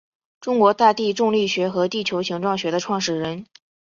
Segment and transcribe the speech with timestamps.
[0.39, 3.45] 中国大地重力学和地球形状学的创始人。